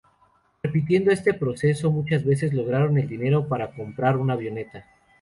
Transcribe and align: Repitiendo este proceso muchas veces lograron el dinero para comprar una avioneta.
Repitiendo 0.63 1.11
este 1.11 1.31
proceso 1.35 1.91
muchas 1.91 2.25
veces 2.25 2.53
lograron 2.53 2.97
el 2.97 3.07
dinero 3.07 3.47
para 3.47 3.75
comprar 3.75 4.17
una 4.17 4.33
avioneta. 4.33 4.87